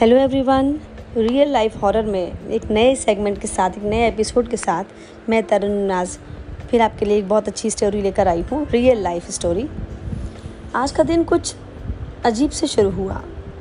[0.00, 0.68] Hello everyone,
[1.16, 5.42] real life horror में एक नए सेगमेंट के साथ, एक नए एपिसोड के साथ मैं
[5.42, 6.16] तरुण नाज
[6.70, 9.68] फिर आपके लिए एक बहुत अच्छी स्टोरी लेकर आई हूँ, रियल लाइफ स्टोरी
[10.74, 11.54] आज का दिन कुछ
[12.24, 13.20] अजीब से शुरू हुआ।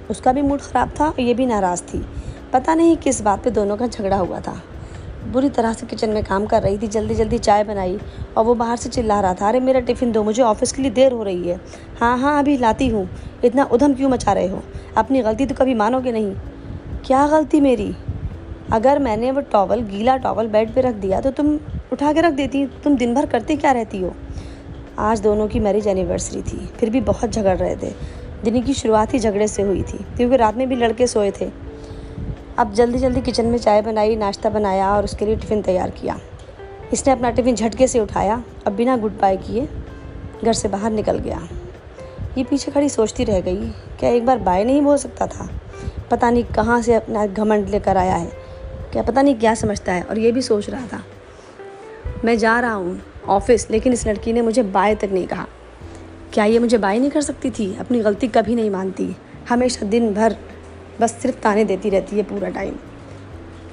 [0.09, 2.05] उसका भी मूड ख़राब था और ये भी नाराज़ थी।
[2.53, 4.61] पता नहीं किस बात पे दोनों का झगड़ा हुआ था।
[5.25, 7.99] बुरी तरह से किचन में काम कर रही थी, जल्दी जल्दी चाय बनाई
[8.37, 10.91] और वो बाहर से चिल्ला रहा था, अरे, मेरा टिफ़िन दो, मुझे ऑफ़िस के लिए
[10.91, 11.61] देर हो रही है।
[12.01, 13.09] हाँ हाँ अभी लाती हूँ।
[13.43, 14.63] इतना उधम क्यों मचा रहे हो?
[14.97, 16.35] अपनी गलती तो कभी मानोगे नहीं।
[17.05, 17.95] क्या गलती मेरी?
[18.71, 21.59] अगर मैंने वो टॉवल, गीला टॉवल बेड पे रख दिया तो तुम
[21.93, 24.13] उठा के रख देती, तुम दिन भर करती क्या रहती हो?
[24.99, 27.93] आज दोनों की मैरिज एनिवर्सरी थी, फिर भी बहुत झगड़ रहे थे।
[28.43, 31.66] दिन की शुरुआत ही झगड़े से हुई थी, क्योंकि रात में भी लड़के सोए थे।
[32.57, 36.19] अब जल्दी जल्दी किचन में चाय बनाई, नाश्ता बनाया और उसके लिए टिफ़िन तैयार किया।
[36.93, 39.67] इसने अपना टिफ़िन झटके से उठाया, अब बिना गुड बाय किए
[40.45, 41.47] घर से बाहर निकल गया।
[42.37, 45.49] ये पीछे खड़ी सोचती रह गई, क्या एक बार बाय नहीं बोल सकता था?
[46.11, 48.31] पता नहीं कहाँ से अपना घमंड लेकर आया है।
[48.91, 51.03] क्या पता नहीं क्या समझता है और ये भी सोच रहा था।
[52.25, 55.45] मैं जा रहा हूँ ऑफ़िस, लेकिन इस लड़की ने मुझे बाय तक नहीं कहा।
[56.33, 57.77] क्या ये मुझे बाय नहीं कर सकती थी?
[57.79, 59.15] अपनी गलती कभी नहीं मानती।
[59.49, 60.35] हमेशा दिन भर
[61.01, 62.75] बस सिर्फ़ ताने देती रहती है पूरा टाइम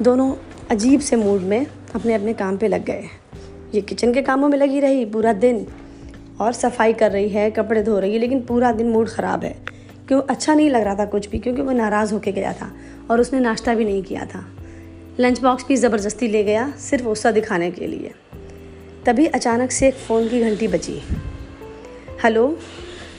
[0.03, 0.35] दोनों
[0.71, 3.05] अजीब से मूड में अपने अपने काम पे लग गए।
[3.75, 5.67] ये किचन के कामों में लगी रही पूरा दिन,
[6.41, 9.57] और सफ़ाई कर रही है, कपड़े धो रही है, लेकिन पूरा दिन मूड ख़राब है।
[10.09, 10.23] क्यों?
[10.23, 12.71] अच्छा नहीं लग रहा था कुछ भी, क्योंकि वो नाराज़ होके गया था,
[13.11, 14.45] और उसने नाश्ता भी नहीं किया था।
[15.21, 18.11] लंच बॉक्स भी ज़बरदस्ती ले गया, सिर्फ़ गुस्सा दिखाने के लिए।
[19.07, 21.01] तभी अचानक से एक फ़ोन की घंटी बची
[22.25, 22.47] हेलो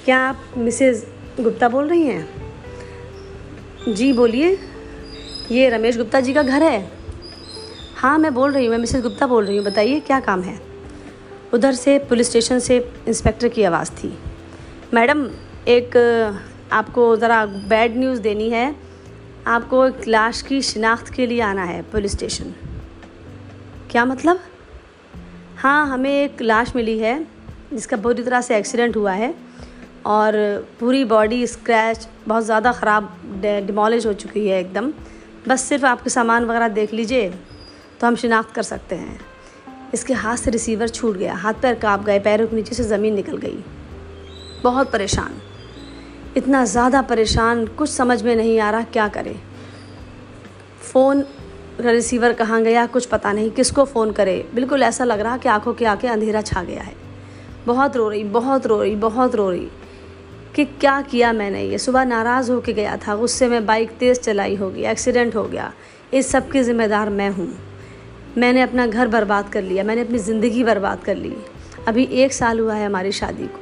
[0.06, 1.06] क्या आप मिसेज़
[1.42, 2.45] गुप्ता बोल रही हैं?
[3.90, 4.60] जी, बोलिए।
[5.52, 6.92] ये रमेश गुप्ता जी का घर है?
[7.98, 10.60] हाँ मैं बोल रही हूँ, मैं मिसेस गुप्ता बोल रही हूँ। बताइए, क्या काम है?
[11.54, 14.18] उधर से, पुलिस स्टेशन से इंस्पेक्टर की आवाज़ थी।
[14.94, 15.30] मैडम,
[15.68, 15.98] एक,
[16.72, 18.76] आपको ज़रा बैड न्यूज़ देनी है।
[19.48, 22.54] आपको एक लाश की शिनाख्त के लिए आना है पुलिस स्टेशन।
[23.92, 24.40] क्या मतलब?
[25.58, 27.28] हाँ हमें एक लाश मिली है,
[27.74, 29.45] जिसका बुरी तरह से एक्सीडेंट हुआ है।
[30.06, 30.36] और
[30.80, 33.10] पूरी बॉडी स्क्रैच बहुत ज़्यादा ख़राब
[33.44, 34.92] डिमोलिश हो चुकी है एकदम।
[35.48, 37.30] बस सिर्फ़ आपके सामान वगैरह देख लीजिए
[38.02, 39.20] तो हम शिनाख्त कर सकते हैं।
[39.94, 43.14] इसके हाथ से रिसीवर छूट गया। हाथ पैर काँप गए, पैरों के नीचे से ज़मीन
[43.14, 43.64] निकल गई।
[44.64, 45.42] बहुत परेशान।
[46.38, 49.36] इतना ज़्यादा परेशान, कुछ समझ में नहीं आ रहा क्या करे।
[50.82, 51.26] फ़ोन
[51.80, 54.46] रिसीवर कहाँ गया, कुछ पता नहीं। किसको फ़ोन करे?
[54.56, 56.94] बिल्कुल ऐसा लग रहा कि आँखों के आके अंधेरा छा गया है।
[57.66, 59.68] बहुत रो रही, बहुत रो रही, बहुत रो रही।
[60.56, 61.78] कि क्या किया मैंने ये?
[61.78, 65.72] सुबह नाराज़ होके गया था, गुस्से में बाइक तेज़ चलाई होगी, एक्सीडेंट हो गया।
[66.14, 67.48] इस सब की ज़िम्मेदार मैं हूँ।
[68.38, 71.34] मैंने अपना घर बर्बाद कर लिया, मैंने अपनी ज़िंदगी बर्बाद कर ली।
[71.88, 73.60] अभी एक साल हुआ है हमारी शादी को,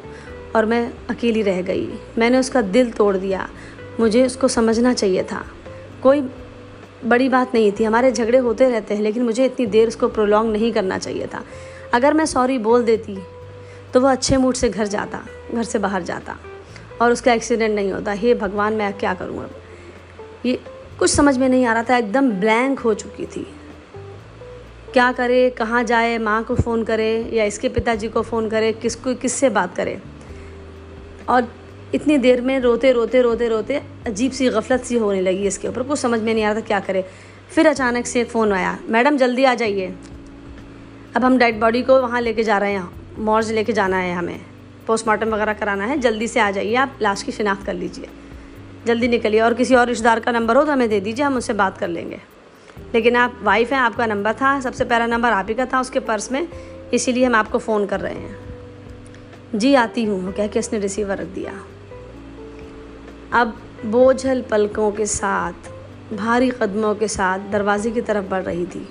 [0.55, 1.87] और मैं अकेली रह गई।
[2.17, 3.47] मैंने उसका दिल तोड़ दिया।
[3.99, 5.43] मुझे उसको समझना चाहिए था।
[6.03, 6.21] कोई
[7.05, 10.51] बड़ी बात नहीं थी। हमारे झगड़े होते रहते हैं, लेकिन मुझे इतनी देर उसको प्रोलॉन्ग
[10.51, 11.43] नहीं करना चाहिए था।
[11.93, 13.19] अगर मैं सॉरी बोल देती
[13.93, 16.37] तो वह अच्छे मूड से घर जाता, घर से बाहर जाता।
[17.01, 19.51] और उसका एक्सीडेंट नहीं होता। हे भगवान, मैं क्या करूँ अब?
[20.45, 20.59] ये
[20.99, 23.47] कुछ समझ में नहीं आ रहा था, एकदम ब्लैंक हो चुकी थी।
[24.93, 29.15] क्या करे, कहाँ जाए, माँ को फ़ोन करे या इसके पिताजी को फ़ोन करे, किसको,
[29.15, 30.01] किससे बात करे?
[31.29, 31.53] और
[31.95, 35.83] इतनी देर में रोते रोते रोते रोते अजीब सी गफलत सी होने लगी इसके ऊपर।
[35.83, 37.05] कुछ समझ में नहीं आ रहा था क्या करे।
[37.49, 39.95] फिर अचानक से फ़ोन आया। मैडम, जल्दी आ जाइए।
[41.15, 42.89] अब हम डेड बॉडी को वहाँ लेके जा रहे हैं।
[43.19, 44.41] मॉर्ज लेके जाना है हमें।
[44.87, 48.07] पोस्टमार्टम वगैरह कराना है, जल्दी से आ जाइए, आप लाश की शिनाख्त कर लीजिए।
[48.85, 51.53] जल्दी निकलिए और किसी और रिश्तेदार का नंबर हो तो हमें दे दीजिए, हम उससे
[51.53, 52.19] बात कर लेंगे।
[52.95, 55.99] लेकिन आप वाइफ हैं, आपका नंबर था, सबसे पहला नंबर आप ही का था उसके
[55.99, 56.47] पर्स में,
[56.93, 58.37] इसीलिए हम आपको फ़ोन कर रहे हैं।
[59.55, 61.53] जी, आती हूँ कह के उसने रिसीवर रख दिया।
[63.33, 65.53] अब बोझल पलकों के साथ,
[66.13, 68.89] भारी कदमों के साथ दरवाजे की तरफ़ बढ़ रही थी।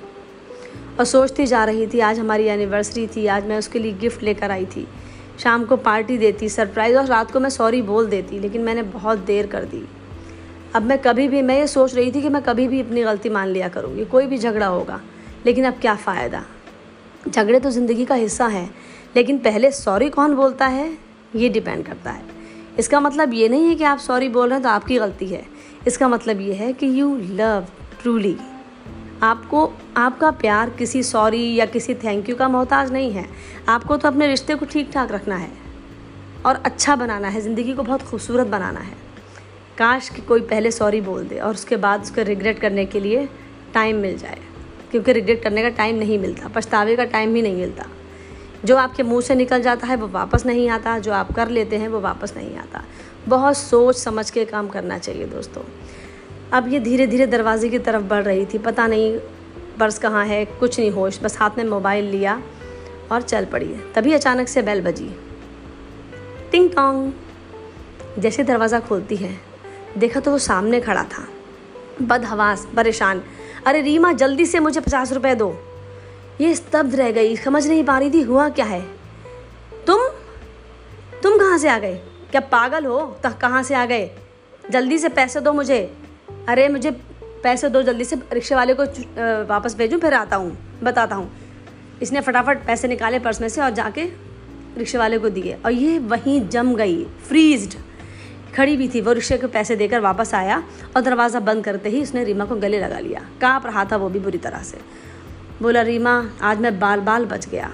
[0.98, 4.50] और सोचती जा रही थी, आज हमारी एनिवर्सरी थी, आज मैं उसके लिए गिफ्ट लेकर
[4.50, 4.88] आई थी।
[5.42, 9.18] शाम को पार्टी देती, सरप्राइज़, और रात को मैं सॉरी बोल देती, लेकिन मैंने बहुत
[9.18, 9.84] देर कर दी।
[10.74, 13.28] अब मैं कभी भी, मैं ये सोच रही थी कि मैं कभी भी अपनी गलती
[13.28, 15.00] मान लिया करूँगी, कोई भी झगड़ा होगा,
[15.46, 16.42] लेकिन अब क्या फ़ायदा?
[17.28, 18.68] झगड़े तो ज़िंदगी का हिस्सा है,
[19.16, 20.88] लेकिन पहले सॉरी कौन बोलता है?
[21.36, 22.22] ये डिपेंड करता है।
[22.78, 25.44] इसका मतलब ये नहीं है कि आप सॉरी बोल रहे हैं तो आपकी गलती है।
[25.86, 27.66] इसका मतलब ये है कि यू लव
[28.02, 28.36] ट्रूली
[29.22, 33.24] आपको, आपका प्यार किसी सॉरी या किसी थैंक यू का मोहताज नहीं है।
[33.68, 35.50] आपको तो अपने रिश्ते को ठीक ठाक रखना है
[36.46, 38.96] और अच्छा बनाना है, ज़िंदगी को बहुत खूबसूरत बनाना है।
[39.78, 43.28] काश कि कोई पहले सॉरी बोल दे और उसके बाद उसको रिग्रेट करने के लिए
[43.74, 44.38] टाइम मिल जाए,
[44.90, 47.86] क्योंकि रिग्रेट करने का टाइम नहीं मिलता, पछतावे का टाइम भी नहीं मिलता।
[48.64, 51.76] जो आपके मुँह से निकल जाता है, वो वापस नहीं आता, जो आप कर लेते
[51.76, 52.82] हैं, वो वापस नहीं आता।
[53.28, 55.62] बहुत सोच समझ के काम करना चाहिए दोस्तों।
[56.52, 59.18] अब ये धीरे धीरे दरवाजे की तरफ़ बढ़ रही थी। पता नहीं
[59.80, 62.42] पर्स कहाँ है, कुछ नहीं होश, बस हाथ में मोबाइल लिया
[63.12, 65.10] और चल पड़ी तभी अचानक से बैल बजी।
[66.52, 67.12] टिंग टोंग।
[68.18, 69.38] जैसे दरवाज़ा खोलती है।
[69.98, 71.28] देखा तो वो सामने खड़ा था।
[72.02, 73.22] बदहवास, परेशान।
[73.66, 75.58] अरे रीमा, जल्दी से मुझे पचास रुपए दो।
[76.40, 78.80] ये स्तब्ध रह गई। समझ नहीं पा रही थी हुआ क्या है।
[79.86, 79.98] तुम?
[81.22, 81.94] तुम कहाँ से आ गए?
[82.30, 83.00] क्या पागल हो?
[83.22, 84.10] तो कहाँ से आ गए?
[84.70, 85.96] जल्दी से पैसे दो मुझे।
[86.48, 86.90] अरे मुझे
[87.42, 88.84] पैसे दो जल्दी से, रिक्शे वाले को
[89.46, 91.30] वापस भेजूँ, फिर आता हूँ, बताता हूँ।
[92.02, 94.04] इसने फटाफट पैसे निकाले पर्स में से और जाके
[94.78, 97.74] रिक्शे वाले को दिए। और ये वहीं जम गई फ्रीज्ड
[98.56, 100.62] खड़ी भी थी, वो रिक्शे को पैसे देकर वापस आया
[100.96, 104.08] और दरवाज़ा बंद करते ही उसने रीमा को गले लगा लिया। काँप रहा था वो
[104.08, 104.78] भी बुरी तरह से।
[105.62, 106.12] बोला, रीमा,
[106.42, 107.70] आज मैं बाल बाल बच गया।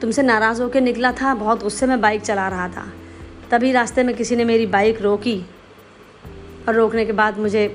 [0.00, 2.86] तुमसे नाराज़ होकर निकला था, बहुत गुस्से में बाइक चला रहा था।
[3.50, 5.44] तभी रास्ते में किसी ने मेरी बाइक रोकी
[6.68, 7.66] और रोकने के बाद मुझे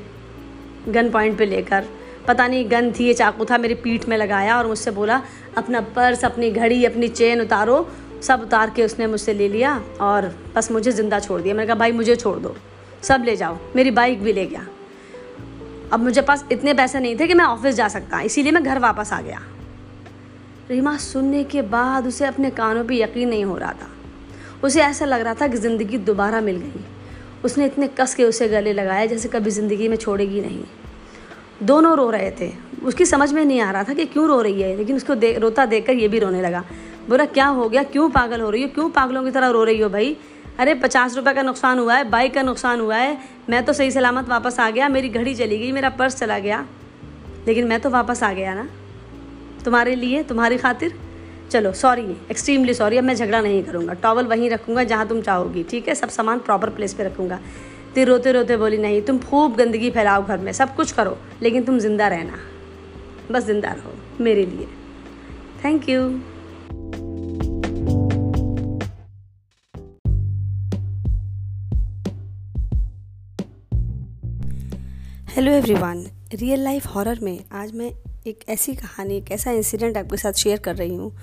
[0.88, 1.86] गन पॉइंट पे लेकर,
[2.28, 5.22] पता नहीं गन थी ये चाकू था, मेरी पीठ में लगाया और मुझसे बोला,
[5.58, 7.88] अपना पर्स, अपनी घड़ी, अपनी चेन उतारो।
[8.22, 11.76] सब उतार के उसने मुझसे ले लिया और बस मुझे ज़िंदा छोड़ दिया। मैंने कहा,
[11.76, 12.56] भाई, मुझे छोड़ दो,
[13.04, 14.66] सब ले जाओ, मेरी बाइक भी ले गया।
[15.94, 18.80] अब मुझे पास इतने पैसे नहीं थे कि मैं ऑफ़िस जा सकता, इसीलिए मैं घर
[18.80, 19.42] वापस आ गया।
[20.70, 23.90] रीमा, सुनने के बाद उसे अपने कानों पर यकीन नहीं हो रहा था।
[24.64, 26.84] उसे ऐसा लग रहा था कि ज़िंदगी दोबारा मिल गई।
[27.46, 30.64] उसने इतने कस के उसे गले लगाया जैसे कभी ज़िंदगी में छोड़ेगी नहीं।
[31.64, 32.52] दोनों रो रहे थे।
[32.84, 35.34] उसकी समझ में नहीं आ रहा था कि क्यों रो रही है लेकिन उसको दे,
[35.34, 36.64] रोता देख कर ये भी रोने लगा।
[37.10, 37.84] बोला क्या हो गया?
[37.84, 38.70] क्यों पागल हो रही हो?
[38.70, 40.16] क्यों पागलों की तरह रो रही हो भाई?
[40.60, 43.18] अरे पचास रुपये का नुकसान हुआ है बाइक का नुकसान हुआ है।
[43.50, 46.66] मैं तो सही सलामत वापस आ गया मेरी घड़ी चली गई मेरा पर्स चला गया।
[47.48, 48.68] लेकिन मैं तो वापस आ गया ना।
[49.66, 50.94] तुम्हारे लिए तुम्हारी खातिर
[51.52, 55.64] चलो सॉरी एक्सट्रीमली सॉरी अब मैं झगड़ा नहीं करूँगा। टॉवल वहीं रखूँगा जहाँ तुम चाहोगी,
[55.64, 55.96] ठीक है?
[55.96, 57.40] सब सामान प्रॉपर प्लेस पे रखूँगा।
[57.96, 61.64] फिर रोते रोते बोली, नहीं, तुम खूब गंदगी फैलाओ घर में, सब कुछ करो, लेकिन
[61.64, 62.38] तुम ज़िंदा रहना।
[63.32, 63.94] बस ज़िंदा रहो,
[64.24, 64.68] मेरे लिए।
[65.64, 66.08] Thank you
[75.36, 77.92] hello everyone real life horror में आज मैं
[78.28, 81.18] एक ऐसी कहानी, एक ऐसा इंसिडेंट आपके साथ शेयर कर रही हूँ,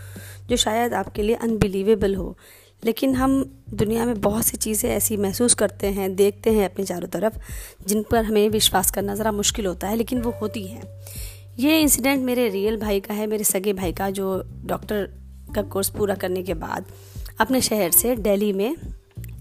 [0.48, 2.38] जो शायद आपके लिए अनबिलीवेबल हो।
[2.84, 7.08] लेकिन हम दुनिया में बहुत सी चीज़ें ऐसी महसूस करते हैं, देखते हैं अपने चारों
[7.08, 7.38] तरफ़,
[7.86, 10.82] जिन पर हमें विश्वास करना ज़रा मुश्किल होता है, लेकिन वो होती हैं।
[11.58, 15.14] ये इंसिडेंट मेरे रियल भाई का है, मेरे सगे भाई का, जो डॉक्टर
[15.54, 16.84] का कोर्स पूरा करने के बाद
[17.40, 18.76] अपने शहर से दिल्ली में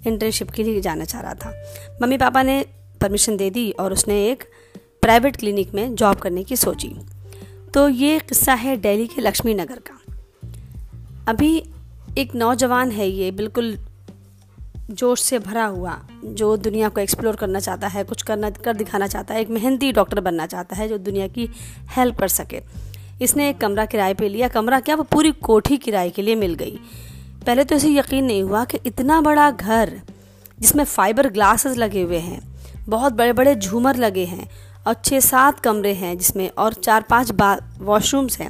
[0.07, 1.63] इंटर्नशिप के लिए जाना चाह रहा था।
[2.01, 2.65] मम्मी पापा ने
[3.01, 4.43] परमिशन दे दी और उसने एक
[5.01, 6.95] प्राइवेट क्लिनिक में जॉब करने की सोची।
[7.73, 10.15] तो ये किस्सा है दिल्ली के लक्ष्मी नगर का।
[11.27, 11.63] अभी
[12.17, 13.77] एक नौजवान है ये, बिल्कुल
[14.91, 19.07] जोश से भरा हुआ, जो दुनिया को एक्सप्लोर करना चाहता है, कुछ करना, कर दिखाना
[19.07, 21.49] चाहता है, एक मेहनती डॉक्टर बनना चाहता है, जो दुनिया की
[21.97, 22.61] हेल्प कर सके।
[23.21, 26.53] इसने एक कमरा किराए पे लिया, कमरा क्या, वो पूरी कोठी किराए के लिए मिल
[26.53, 26.79] गई।
[27.45, 30.01] पहले तो इसे यकीन नहीं हुआ कि इतना बड़ा घर,
[30.59, 32.57] जिसमें फाइबर ग्लासेस लगे हुए हैं,
[32.89, 34.49] बहुत बड़े बड़े झूमर लगे हैं
[34.87, 37.31] और छः सात कमरे हैं जिसमें और चार पाँच
[37.81, 38.49] वॉशरूम्स हैं,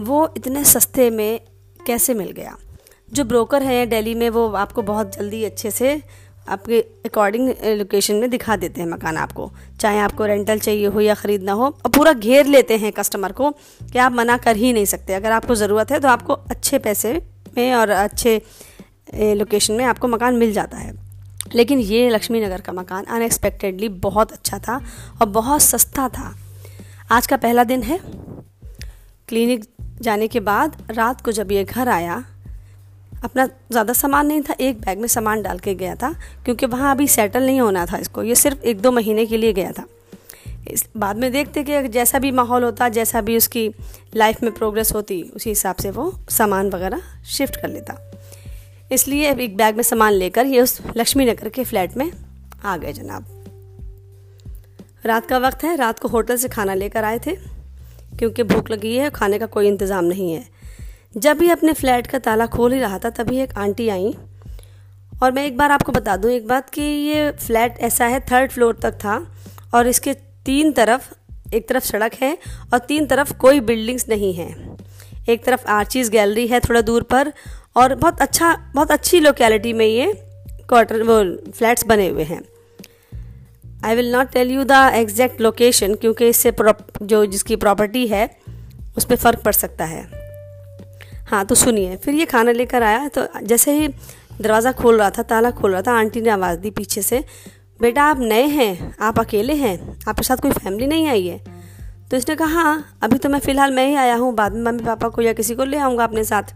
[0.00, 1.40] वो इतने सस्ते में
[1.80, 2.56] कैसे मिल गया?
[3.12, 6.00] जो ब्रोकर हैं दिल्ली में, वो आपको बहुत जल्दी अच्छे से
[6.48, 11.14] आपके अकॉर्डिंग लोकेशन में दिखा देते हैं मकान आपको। चाहे आपको रेंटल चाहिए हो या
[11.14, 13.50] ख़रीदना हो, और पूरा घेर लेते हैं कस्टमर को
[13.82, 17.12] कि आप मना कर ही नहीं सकते। अगर आपको ज़रूरत है तो आपको अच्छे पैसे
[17.56, 18.40] में और अच्छे
[19.14, 20.92] लोकेशन में आपको मकान मिल जाता है।
[21.54, 24.80] लेकिन ये लक्ष्मी नगर का मकान अनएक्सपेक्टेडली बहुत अच्छा था
[25.20, 26.34] और बहुत सस्ता था।
[27.12, 27.98] आज का पहला दिन है।
[29.28, 29.64] क्लिनिक
[30.02, 32.22] जाने के बाद रात को जब ये घर आया,
[33.24, 36.12] अपना ज़्यादा सामान नहीं था, एक बैग में सामान डाल के गया था,
[36.44, 39.52] क्योंकि वहाँ अभी सेटल नहीं होना था इसको। ये सिर्फ़ एक दो महीने के लिए
[39.52, 39.84] गया था।
[40.70, 43.70] इस बाद में देखते कि जैसा भी माहौल होता, जैसा भी उसकी
[44.16, 47.98] लाइफ में प्रोग्रेस होती, उसी हिसाब से वो सामान वगैरह शिफ्ट कर लेता।
[48.90, 52.10] इसलिए एक बैग में सामान लेकर ये उस लक्ष्मी नगर के फ्लैट में
[52.64, 53.34] आ गए जनाब।
[55.06, 57.34] रात का वक्त है, रात को होटल से खाना लेकर आए थे,
[58.18, 60.46] क्योंकि भूख लगी है खाने का कोई इंतज़ाम नहीं है।
[61.16, 64.14] जब भी अपने फ्लैट का ताला खोल ही रहा था, तभी एक आंटी आई।
[65.22, 68.50] और मैं एक बार आपको बता दूँ, एक बात कि ये फ्लैट ऐसा है, थर्ड
[68.50, 69.16] फ्लोर तक था,
[69.74, 70.14] और इसके
[70.46, 71.08] तीन तरफ़,
[71.54, 72.36] एक तरफ़ सड़क है
[72.72, 74.48] और तीन तरफ़ कोई बिल्डिंग्स नहीं है।
[75.28, 77.32] एक तरफ़ आर्चीज गैलरी है थोड़ा दूर पर
[77.76, 80.12] और बहुत अच्छा बहुत अच्छी लोकेलिटी में ये
[80.68, 81.22] क्वार्टर वो
[81.52, 82.40] फ्लैट्स बने हुए हैं।
[83.84, 86.52] I will not tell you the exact location क्योंकि इससे
[87.02, 88.28] जो जिसकी प्रॉपर्टी है
[88.96, 90.02] उस पर फ़र्क पड़ सकता है।
[91.28, 93.88] हाँ तो सुनिए, फिर ये खाना लेकर आया तो जैसे ही
[94.40, 97.24] दरवाज़ा खोल रहा था, ताला खोल रहा था, आंटी ने आवाज़ दी पीछे से,
[97.80, 98.94] बेटा, आप नए हैं?
[99.00, 99.78] आप अकेले हैं?
[100.08, 101.38] आपके साथ कोई फैमिली नहीं आई है?
[102.10, 104.84] तो इसने कहा हाँ अभी तो मैं फ़िलहाल मैं ही आया हूँ, बाद में मम्मी
[104.84, 106.54] पापा को या किसी को ले आऊँगा अपने साथ।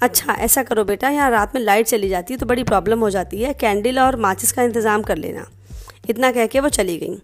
[0.00, 3.10] अच्छा ऐसा करो बेटा, यहाँ रात में लाइट चली जाती है तो बड़ी प्रॉब्लम हो
[3.10, 5.46] जाती है। कैंडल और माचिस का इंतज़ाम कर लेना।
[6.10, 7.18] इतना कह के वो चली गई।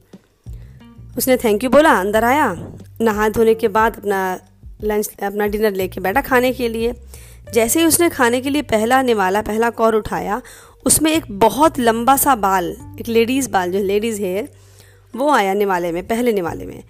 [1.16, 2.52] उसने थैंक यू बोला, अंदर आया।
[3.00, 4.38] नहा धोने के बाद अपना
[4.84, 6.94] लंच अपना डिनर लेके बैठा खाने के लिए।
[7.52, 10.40] जैसे ही उसने खाने के लिए पहला निवाला, पहला कौर उठाया,
[10.86, 14.48] उसमें एक बहुत लंबा सा बाल, एक लेडीज़ बाल, जो लेडीज़ हेयर
[15.14, 16.82] वो आया निवाले में, पहले निवाले में।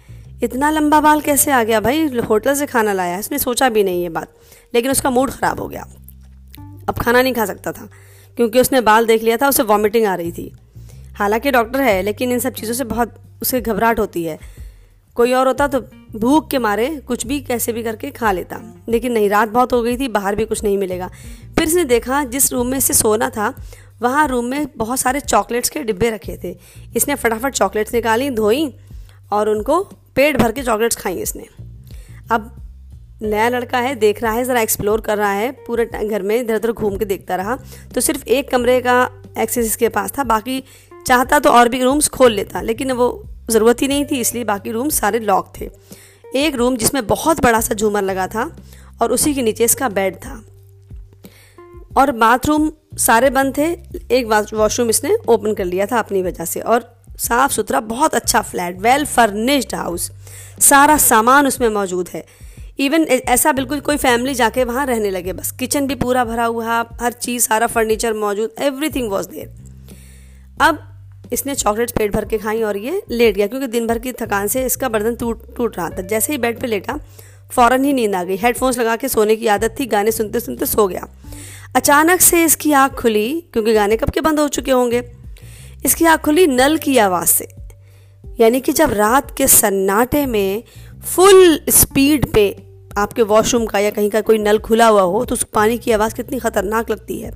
[0.43, 2.07] इतना लंबा बाल कैसे आ गया भाई?
[2.19, 4.33] होटल से खाना लाया इसने सोचा भी नहीं ये बात।
[4.73, 5.87] लेकिन उसका मूड ख़राब हो गया।
[6.89, 7.87] अब खाना नहीं खा सकता था,
[8.37, 10.51] क्योंकि उसने बाल देख लिया था, उसे वॉमिटिंग आ रही थी।
[11.15, 14.37] हालाँकि डॉक्टर है, लेकिन इन सब चीज़ों से बहुत उसे घबराहट होती है।
[15.15, 15.79] कोई और होता तो
[16.15, 18.59] भूख के मारे कुछ भी कैसे भी करके खा लेता।
[18.89, 21.07] लेकिन नहीं, रात बहुत हो गई थी, बाहर भी कुछ नहीं मिलेगा।
[21.57, 23.53] फिर इसने देखा, जिस रूम में इसे सोना था,
[24.01, 26.57] वहाँ रूम में बहुत सारे चॉकलेट्स के डिब्बे रखे थे।
[26.95, 28.73] इसने फटाफट चॉकलेट्स निकाली, धोई
[29.31, 31.47] और उनको पेट भर के चॉकलेट्स खाई इसने।
[32.31, 32.51] अब
[33.21, 36.55] नया लड़का है, देख रहा है, ज़रा एक्सप्लोर कर रहा है, पूरे घर में इधर
[36.55, 37.57] उधर घूम के देखता रहा।
[37.95, 40.63] तो सिर्फ़ एक कमरे का एक्सेस इसके पास था, बाकी
[41.07, 44.71] चाहता तो और भी रूम्स खोल लेता, लेकिन वो ज़रूरत ही नहीं थी, इसलिए बाकी
[44.71, 45.69] रूम सारे लॉक थे।
[46.35, 48.49] एक रूम जिसमें बहुत बड़ा सा झूमर लगा था
[49.01, 50.43] और उसी के नीचे इसका बेड था।
[51.97, 53.65] और बाथरूम सारे बंद थे,
[54.11, 58.41] एक वॉशरूम इसने ओपन कर लिया था अपनी वजह से, और साफ़ सुथरा बहुत अच्छा
[58.43, 60.09] फ्लैट वेल फर्निश्ड हाउस
[60.61, 62.25] सारा सामान उसमें मौजूद है।
[62.79, 66.79] इवन ऐसा बिल्कुल कोई फैमिली जाके वहाँ रहने लगे, बस किचन भी पूरा भरा हुआ,
[67.01, 69.61] हर चीज़, सारा फर्नीचर मौजूद एवरीथिंग वॉज़ देयर
[70.61, 70.79] अब
[71.33, 74.47] इसने चॉकलेट्स पेट भर के खाई और ये लेट गया, क्योंकि दिन भर की थकान
[74.47, 76.99] से इसका बर्तन टूट टूट रहा था। जैसे ही बेड पे लेटा,
[77.51, 80.65] फ़ौरन ही नींद आ गई। हेडफोन्स लगा के सोने की आदत थी, गाने सुनते सुनते
[80.65, 81.07] सो गया।
[81.75, 85.01] अचानक से इसकी आँख खुली, क्योंकि गाने कब के बंद हो चुके होंगे?
[85.85, 87.47] इसकी आँख खुली नल की आवाज़ से।
[88.39, 90.63] यानी कि जब रात के सन्नाटे में
[91.05, 92.45] फुल स्पीड पे
[92.97, 95.91] आपके वॉशरूम का या कहीं का कोई नल खुला हुआ हो तो उस पानी की
[95.91, 97.31] आवाज़ कितनी ख़तरनाक लगती है।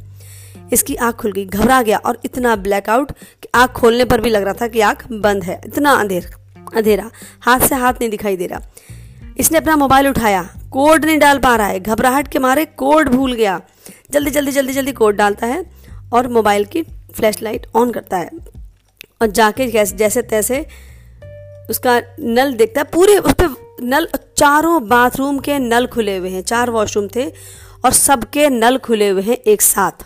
[0.74, 4.44] इसकी आँख खुल गई, घबरा गया और इतना ब्लैकआउट कि आँख खोलने पर भी लग
[4.44, 6.30] रहा था कि आँख बंद है। इतना अंधेर,
[6.76, 7.10] अंधेरा,
[7.42, 8.62] हाथ से हाथ नहीं दिखाई दे रहा।
[9.38, 13.34] इसने अपना मोबाइल उठाया, कोड नहीं डाल पा रहा है। घबराहट के मारे कोड भूल
[13.34, 13.62] गया।
[14.12, 15.64] जल्दी जल्दी जल्दी जल्दी कोड डालता है
[16.14, 18.30] और मोबाइल की फ्लैश लाइट ऑन करता है।
[19.22, 20.66] और जाके जैसे तैसे
[21.70, 26.42] उसका नल देखता है, पूरे उस पर नल, चारों बाथरूम के नल खुले हुए हैं,
[26.42, 27.26] चार वॉशरूम थे
[27.86, 30.06] और सबके नल खुले हुए हैं एक साथ।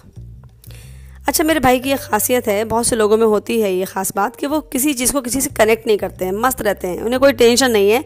[1.28, 4.12] अच्छा मेरे भाई की ये खासियत है, बहुत से लोगों में होती है ये ख़ास
[4.16, 7.02] बात कि वो किसी चीज़ को किसी से कनेक्ट नहीं करते हैं, मस्त रहते हैं,
[7.02, 8.04] उन्हें कोई टेंशन नहीं है।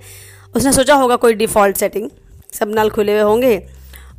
[0.56, 2.10] उसने सोचा होगा कोई डिफ़ॉल्ट सेटिंग
[2.54, 3.58] सब नल खुले हुए होंगे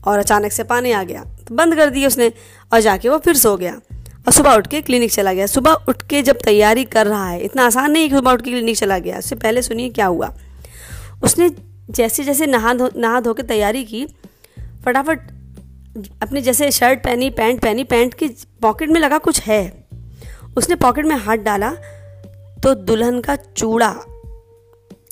[0.07, 2.33] और अचानक से पानी आ गया। तो बंद कर दिए उसने
[2.73, 3.81] और जाके वो फिर सो गया।
[4.27, 7.41] और सुबह उठ के क्लिनिक चला गया। सुबह उठ के जब तैयारी कर रहा है,
[7.41, 10.35] इतना आसान नहीं कि सुबह उठ के क्लिनिक चला गया। उससे पहले सुनिए क्या हुआ।
[11.23, 11.51] उसने
[11.91, 14.05] जैसे जैसे नहा धो नहा धो के तैयारी की,
[14.85, 15.19] फटाफट
[16.23, 18.29] अपने जैसे शर्ट पहनी, पैंट पहनी, पैंट की
[18.63, 19.87] पॉकेट में लगा कुछ है।
[20.57, 21.71] उसने पॉकेट में हाथ डाला
[22.63, 23.95] तो दुल्हन का चूड़ा,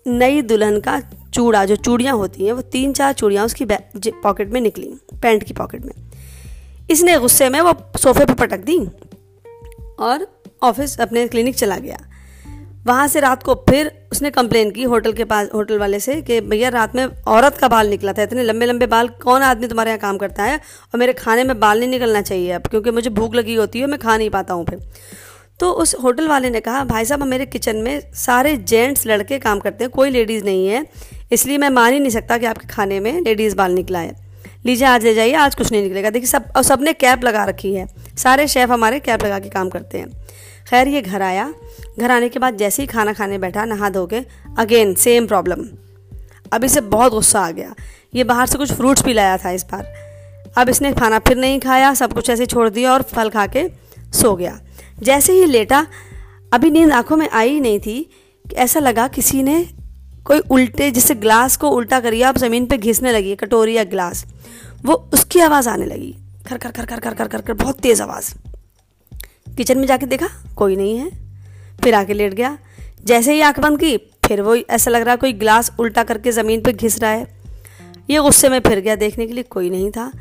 [0.07, 1.01] नई दुल्हन का
[1.35, 5.53] चूड़ा, जो चूड़ियाँ होती हैं, वो तीन चार चूड़ियाँ उसकी पॉकेट में निकली, पैंट की
[5.55, 5.93] पॉकेट में।
[6.91, 8.79] इसने गुस्से में वो सोफे पर पटक दी
[9.99, 10.27] और
[10.63, 11.99] ऑफ़िस अपने क्लिनिक चला गया।
[12.87, 16.41] वहाँ से रात को फिर उसने कंप्लेन की होटल के पास, होटल वाले से कि,
[16.41, 19.91] भैया, रात में औरत का बाल निकला था, इतने लंबे लंबे बाल, कौन आदमी तुम्हारे
[19.91, 23.11] यहाँ काम करता है और मेरे खाने में बाल नहीं निकलना चाहिए अब, क्योंकि मुझे
[23.11, 24.81] भूख लगी होती है, मैं खा नहीं पाता हूँ फिर।
[25.61, 29.61] तो उस होटल वाले ने कहा, भाई साहब मेरे किचन में सारे जेंट्स लड़के काम
[29.61, 30.87] करते हैं, कोई लेडीज़ नहीं है,
[31.33, 34.24] इसलिए मैं मान ही नहीं सकता कि आपके खाने में लेडीज़ बाल निकला है।
[34.67, 37.75] लीजिए, आज ले जाइए, आज कुछ नहीं निकलेगा। देखिए, सब, और सबने कैप लगा रखी
[37.75, 40.09] है। सारे शेफ़ हमारे कैप लगा के काम करते हैं।
[40.71, 41.55] खैर, ये घर आया।
[41.99, 44.21] घर आने के बाद जैसे ही खाना खाने बैठा, नहा धो के
[44.59, 45.65] अगेन सेम प्रॉब्लम
[46.53, 47.75] अब इसे बहुत गुस्सा आ गया।
[48.15, 49.95] ये बाहर से कुछ फ्रूट्स भी लाया था इस बार।
[50.59, 53.69] अब इसने खाना फिर नहीं खाया, सब कुछ ऐसे छोड़ दिया और फल खा के
[54.13, 54.61] सो गया।
[55.03, 55.87] जैसे ही लेटा,
[56.53, 58.11] अभी नींद आँखों में आई नहीं थी
[58.51, 59.67] कि ऐसा लगा किसी ने
[60.25, 64.27] कोई उल्टे, जिससे ग्लास को उल्टा करिए, आप ज़मीन पे घिसने लगी, कटोरी या ग्लास
[64.85, 66.17] वो उसकी आवाज़ आने लगी।
[66.47, 68.35] खर खर खर खर खर खर खर कर बहुत तेज़ आवाज़।
[69.57, 71.11] किचन में जाके देखा, कोई नहीं है।
[71.83, 72.59] फिर आके लेट गया।
[73.05, 76.61] जैसे ही आँख बंद की, फिर वो ऐसा लग रहा कोई ग्लास उल्टा करके ज़मीन
[76.61, 77.41] पर घिस रहा है।
[78.11, 80.13] ये गुस्से में फिर गया देखने के लिए, कोई नहीं था।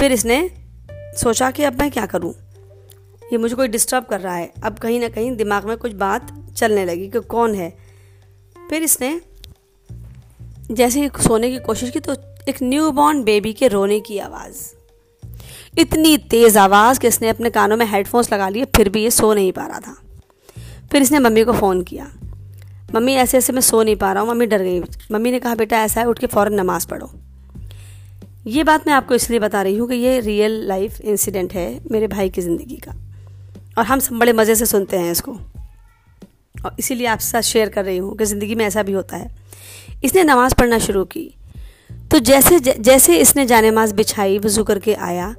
[0.00, 0.50] फिर इसने
[0.92, 2.34] सोचा कि अब मैं क्या करूँ?
[3.32, 6.46] ये मुझे कोई डिस्टर्ब कर रहा है। अब कहीं ना कहीं दिमाग में कुछ बात
[6.56, 7.83] चलने लगी कि कौन है?
[8.70, 9.20] फिर इसने
[10.70, 12.14] जैसे ही सोने की कोशिश की तो
[12.48, 14.74] एक न्यू बॉर्न बेबी के रोने की आवाज़।
[15.78, 19.34] इतनी तेज़ आवाज़ कि इसने अपने कानों में हेडफोन्स लगा लिए, फिर भी ये सो
[19.34, 19.96] नहीं पा रहा था।
[20.92, 22.10] फिर इसने मम्मी को फ़ोन किया।
[22.94, 24.80] मम्मी, ऐसे ऐसे मैं सो नहीं पा रहा हूँ, मम्मी डर गई।
[25.12, 27.10] मम्मी ने कहा, बेटा, ऐसा है, उठ के फ़ौर नमाज़ पढ़ो।
[28.46, 32.06] ये बात मैं आपको इसलिए बता रही हूँ कि ये रियल लाइफ इंसिडेंट है मेरे
[32.06, 32.94] भाई की ज़िंदगी का।
[33.78, 35.36] और हम सब बड़े मज़े से सुनते हैं इसको।
[36.64, 39.30] और इसीलिए आपके साथ शेयर कर रही हूँ कि ज़िंदगी में ऐसा भी होता है।
[40.04, 41.30] इसने नमाज़ पढ़ना शुरू की।
[42.10, 45.34] तो जैसे जैसे इसने जानेमाज बिछाई, वज़ू करके आया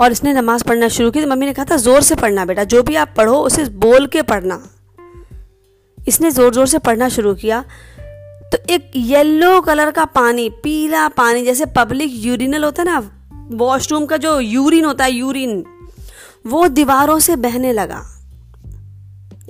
[0.00, 2.64] और इसने नमाज़ पढ़ना शुरू की तो मम्मी ने कहा था, ज़ोर से पढ़ना बेटा,
[2.64, 4.62] जो भी आप पढ़ो, उसे बोल के पढ़ना।
[5.98, 7.64] इसने ज़ोर ज़ोर से पढ़ना शुरू किया।
[8.52, 14.06] तो एक येलो कलर का पानी, पीला पानी, जैसे पब्लिक यूरिनल होता है ना वॉशरूम
[14.06, 15.62] का जो यूरिन होता है यूरिन
[16.46, 18.02] वो दीवारों से बहने लगा।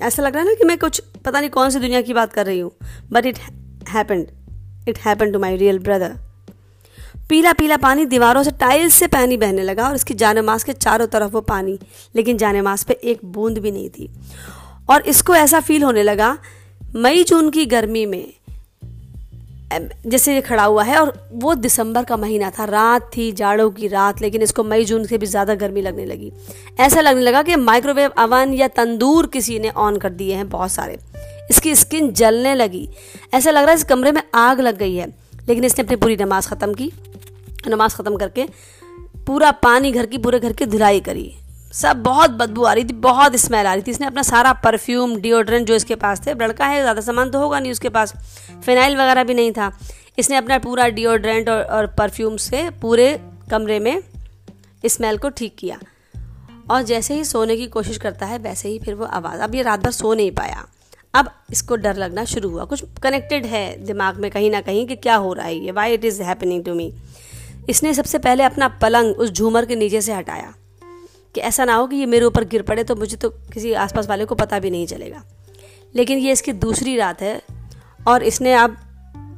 [0.03, 2.33] ऐसा लग रहा है ना कि मैं कुछ पता नहीं कौन सी दुनिया की बात
[2.33, 2.71] कर रही हूँ
[3.13, 3.39] but it
[3.89, 4.27] happened
[4.89, 6.17] it happen to my real brother
[7.29, 10.73] पीला पीला पानी दीवारों से टाइल्स से पानी बहने लगा और इसकी जाने मास के
[10.73, 11.79] चारों तरफ़ वो पानी,
[12.17, 14.11] लेकिन जाने मास पे एक बूंद भी नहीं थी।
[14.91, 16.37] और इसको ऐसा फील होने लगा,
[16.97, 18.33] मई जून की गर्मी में
[19.73, 23.89] जैसे ये खड़ा हुआ है और वो दिसंबर का महीना था। रात थी, जाड़ों की
[23.89, 26.33] रात, लेकिन इसको मई, जून से भी ज़्यादा गर्मी लगने लगी।
[26.81, 30.73] ऐसा लगने लगा कि माइक्रोवेव अवन या तंदूर किसी ने ऑन कर दिए हैं बहुत
[30.73, 30.99] सारे।
[31.51, 32.89] इसकी स्किन जलने लगी।
[33.35, 35.07] ऐसा लग रहा है इस कमरे में आग लग गई है।
[35.49, 36.93] लेकिन इसने अपनी पूरी नमाज़ ख़त्म की।
[37.69, 38.47] नमाज़ ख़त्म करके
[39.27, 41.33] पूरा पानी घर की, पूरे घर की धुलाई करी।
[41.73, 45.17] सब बहुत बदबू आ रही थी बहुत स्मेल आ रही थी। इसने अपना सारा परफ्यूम
[45.19, 48.15] डिओड्रेंट जो इसके पास थे लड़का है ज़्यादा सामान तो होगा नहीं उसके पास
[48.65, 49.71] फिनाइल वगैरह भी नहीं था।
[50.19, 53.19] इसने अपना पूरा डिओड्रेंट और, और परफ्यूम से पूरे
[53.51, 54.03] कमरे में
[54.85, 55.79] स्मेल को ठीक किया।
[56.71, 59.63] और जैसे ही सोने की कोशिश करता है वैसे ही फिर वो आवाज़ अब ये
[59.63, 60.67] रात भर सो नहीं पाया।
[61.15, 64.97] अब इसको डर लगना शुरू हुआ। कुछ कनेक्टेड है दिमाग में कहीं ना कहीं कि
[64.97, 66.93] क्या हो रहा है ये why it is happening to me
[67.69, 70.53] इसने सबसे पहले अपना पलंग उस झूमर के नीचे से हटाया।
[71.35, 74.09] कि ऐसा ना हो कि ये मेरे ऊपर गिर पड़े तो मुझे तो किसी आसपास
[74.09, 75.23] वाले को पता भी नहीं चलेगा।
[75.95, 77.41] लेकिन ये इसकी दूसरी रात है
[78.09, 78.77] और इसने अब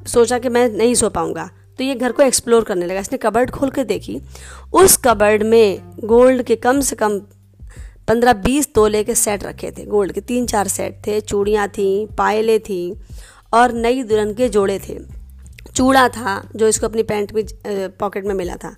[0.06, 3.50] सोचा कि मैं नहीं सो पाऊँगा। तो ये घर को एक्सप्लोर करने लगा। इसने कबर्ड
[3.50, 4.20] खोल के देखी।
[4.74, 7.18] उस कबर्ड में गोल्ड के कम से कम
[8.08, 12.06] पंद्रह बीस तोले के सेट रखे थे। गोल्ड के तीन चार सेट थे, चूड़ियाँ थीं,
[12.16, 12.94] पायलें थीं
[13.54, 14.98] और नई दुल्हन के जोड़े थे।
[15.74, 17.44] चूड़ा था जो इसको अपनी पैंट में
[17.90, 18.74] पॉकेट में मिला था।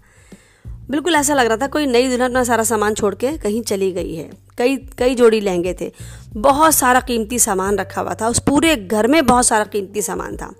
[0.90, 3.92] बिल्कुल ऐसा लग रहा था कोई नई दुल्हन अपना सारा सामान छोड़ के कहीं चली
[3.92, 5.92] गई है। कई कई जोड़ी लहंगे थे।
[6.36, 10.36] बहुत सारा कीमती सामान रखा हुआ था। उस पूरे घर में बहुत सारा कीमती सामान
[10.36, 10.54] था।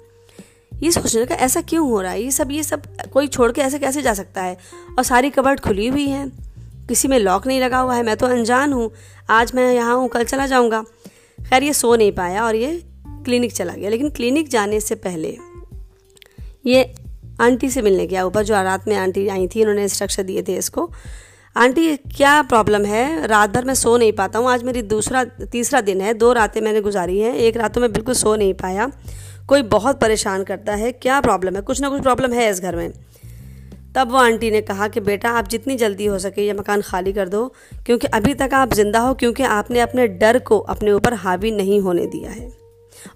[0.83, 2.23] ये सोचने का ऐसा क्यों हो रहा है?
[2.23, 2.83] ये सब ये सब
[3.13, 4.59] कोई छोड़ के ऐसे कैसे जा सकता है?
[4.99, 6.33] और सारी कबर्ड खुली हुई है।
[6.89, 8.91] किसी में लॉक नहीं लगा हुआ है। मैं तो अनजान हूँ।
[9.31, 10.85] आज मैं यहाँ हूँ, कल चला जाऊँगा।
[11.41, 15.39] खैर, ये सो नहीं पाया और ये क्लिनिक चला गया। लेकिन क्लिनिक जाने से पहले
[16.67, 16.95] ये
[17.41, 20.57] आंटी से मिलने गया, ऊपर जो रात में आंटी आई थी, उन्होंने इंस्ट्रक्शन दिए थे
[20.57, 20.91] इसको।
[21.57, 23.27] आंटी, क्या प्रॉब्लम है?
[23.27, 26.61] रात भर मैं सो नहीं पाता हूँ। आज मेरी दूसरा, तीसरा दिन है। दो रातें
[26.61, 28.91] मैंने गुजारी हैं। एक रातों में बिल्कुल सो नहीं पाया।
[29.49, 31.63] कोई बहुत परेशान करता है। क्या प्रॉब्लम है?
[31.63, 32.93] कुछ ना कुछ प्रॉब्लम है इस घर में।
[33.95, 37.13] तब वो आंटी ने कहा कि, बेटा, आप जितनी जल्दी हो सके ये मकान खाली
[37.13, 37.55] कर दो,
[37.87, 41.81] क्योंकि अभी तक आप ज़िंदा हो, क्योंकि आपने अपने डर को अपने ऊपर हावी नहीं
[41.81, 42.53] होने दिया है।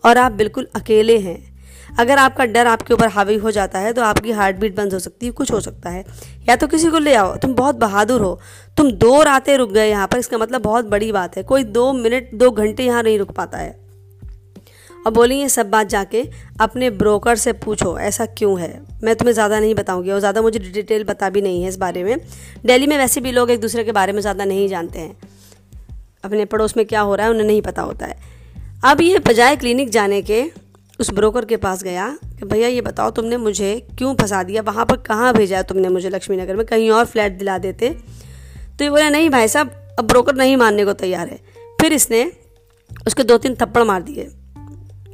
[0.05, 1.58] और आप बिल्कुल अकेले हैं।
[1.91, 4.99] अगर आपका डर आपके ऊपर हावी हो जाता है तो आपकी हार्ट बीट बंद हो
[4.99, 6.05] सकती है, कुछ हो सकता है।
[6.49, 8.39] या तो किसी को ले आओ, तुम बहुत बहादुर हो,
[8.77, 11.93] तुम दो रातें रुक गए यहाँ पर, इसका मतलब बहुत बड़ी बात है, कोई दो
[11.95, 13.77] मिनट, दो घंटे यहाँ नहीं रुक पाता है।
[14.99, 16.23] और बोली ये सब बात जाके
[16.61, 18.81] अपने ब्रोकर से पूछो, ऐसा क्यों है?
[19.03, 22.05] मैं तुम्हें ज़्यादा नहीं बताऊँगी, और ज़्यादा मुझे डिटेल पता भी नहीं है इस बारे
[22.05, 22.17] में।
[22.67, 25.17] दिल्ली में वैसे भी लोग एक दूसरे के बारे में ज़्यादा नहीं जानते हैं।
[26.25, 28.17] अपने पड़ोस में क्या हो रहा है, उन्हें नहीं पता होता है।
[28.85, 30.43] अब ये बजाय क्लिनिक जाने के
[30.99, 32.09] उस ब्रोकर के पास गया
[32.39, 34.63] कि भैया, ये बताओ तुमने मुझे क्यों फंसा दिया?
[34.63, 36.65] वहाँ पर कहाँ भेजा तुमने मुझे लक्ष्मी नगर में?
[36.67, 37.91] कहीं और फ्लैट दिला देते?
[38.79, 41.41] तो ये बोला, नहीं भाई साहब, अब ब्रोकर नहीं मानने को तैयार है।
[41.81, 42.31] फिर इसने
[43.07, 44.25] उसके दो तीन थप्पड़ मार दिए,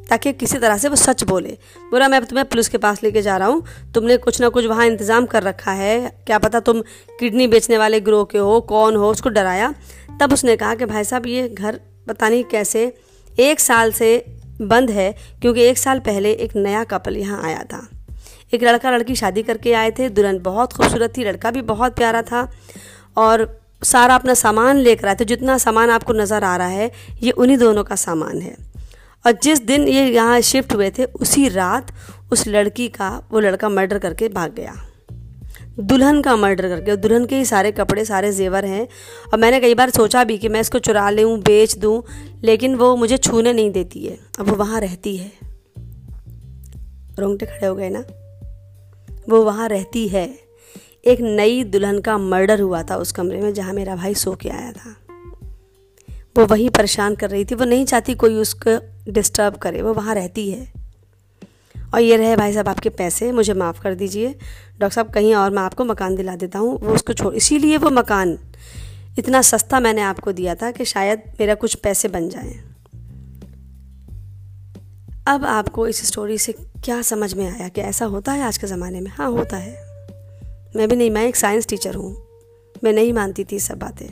[0.08, 1.56] ताकि किसी तरह से वो सच बोले।
[1.90, 4.86] बोला, मैं तुम्हें पुलिस के पास लेके जा रहा हूँ। तुमने कुछ ना कुछ वहाँ
[4.86, 6.80] इंतज़ाम कर रखा है। क्या पता तुम
[7.20, 9.10] किडनी बेचने वाले ग्रोह के हो, कौन हो?
[9.10, 9.74] उसको डराया।
[10.20, 12.92] तब उसने कहा कि, भाई साहब, ये घर पता नहीं कैसे
[13.30, 14.24] एक साल से
[14.60, 17.88] बंद है क्योंकि एक साल पहले एक नया कपल यहाँ आया था।
[18.54, 22.22] एक लड़का लड़की शादी करके आए थे, दुल्हन बहुत खूबसूरत थी, लड़का भी बहुत प्यारा
[22.22, 22.48] था
[23.16, 23.46] और
[23.82, 26.90] सारा अपना सामान लेकर आए थे। जितना सामान आपको नज़र आ रहा है,
[27.22, 28.56] ये उन्हीं दोनों का सामान है।
[29.24, 31.92] और जिस दिन ये यहाँ शिफ्ट हुए थे, उसी रात
[32.32, 34.74] उस लड़की का, वो लड़का मर्डर करके भाग गया।
[35.80, 38.88] दुल्हन का मर्डर करके दुल्हन के ही सारे कपड़े, सारे जेवर हैं।
[39.32, 42.02] और मैंने कई बार सोचा भी कि मैं इसको चुरा लूँ, बेच दूँ,
[42.44, 45.32] लेकिन वो मुझे छूने नहीं देती है। अब वो वहाँ रहती है।
[47.18, 48.04] रोंगटे खड़े हो गए ना?
[49.28, 50.38] वो वहाँ रहती है।
[51.04, 54.48] एक नई दुल्हन का मर्डर हुआ था उस कमरे में, जहाँ मेरा भाई सो के
[54.48, 54.96] आया था।
[56.10, 58.80] वो वही परेशान कर रही थी। वो नहीं चाहती कोई उसको
[59.12, 60.83] डिस्टर्ब करे, वो वहाँ रहती है।
[61.94, 64.28] और ये रहे भाई साहब आपके पैसे, मुझे माफ़ कर दीजिए।
[64.80, 67.90] डॉक्टर साहब, कहीं और मैं आपको मकान दिला देता हूँ, वो उसको छोड़ इसीलिए वो
[67.90, 68.38] मकान
[69.18, 72.54] इतना सस्ता मैंने आपको दिया था कि शायद मेरा कुछ पैसे बन जाए।
[75.26, 76.52] अब आपको इस स्टोरी से
[76.84, 79.10] क्या समझ में आया कि ऐसा होता है आज के ज़माने में?
[79.10, 79.72] हाँ होता है।
[80.76, 82.16] मैं भी नहीं, मैं एक साइंस टीचर हूँ।
[82.84, 84.06] मैं नहीं मानती थी सब बातें।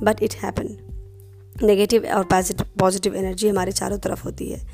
[0.00, 0.76] बट इट हैपन
[1.62, 4.66] नेगेटिव और पॉजिटिव पॉजिटिव एनर्जी हमारे चारों तरफ़ होती है।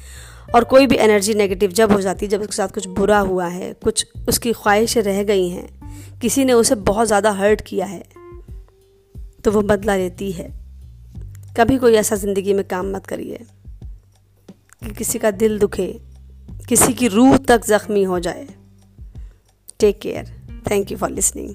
[0.49, 3.47] और कोई भी एनर्जी नेगेटिव जब हो जाती है, जब उसके साथ कुछ बुरा हुआ
[3.47, 5.69] है, कुछ उसकी ख्वाहिशें रह गई हैं,
[6.21, 8.03] किसी ने उसे बहुत ज़्यादा हर्ट किया है
[9.45, 10.49] तो वो बदला लेती है।
[11.57, 13.39] कभी कोई ऐसा ज़िंदगी में काम मत करिए
[14.83, 15.87] कि किसी का दिल दुखे,
[16.69, 18.47] किसी की रूह तक ज़ख्मी हो जाए।
[19.81, 20.33] Take care
[20.71, 21.55] thank you for listening